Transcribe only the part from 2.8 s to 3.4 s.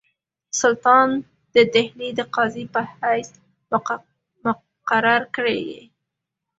حیث